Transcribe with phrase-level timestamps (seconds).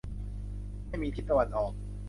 [0.87, 1.73] ไม่มีทิศตะวันออก